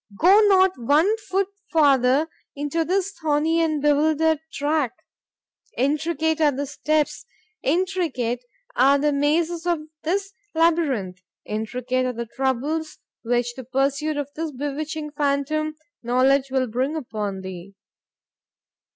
[0.17, 7.27] —go not one foot farther into this thorny and bewildered track,—intricate are the steps!
[7.61, 8.39] intricate
[8.75, 11.21] are the mazes of this labyrinth!
[11.45, 17.41] intricate are the troubles which the pursuit of this bewitching phantom KNOWLEDGE will bring upon
[17.41, 17.75] thee.